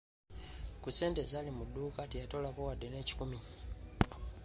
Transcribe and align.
Ku 0.81 0.87
ssente 0.91 1.19
ezaali 1.25 1.51
mu 1.57 1.63
dduuka 1.67 2.01
teyatoolako 2.11 2.59
wadde 2.67 2.87
n'ekikumi. 2.89 3.39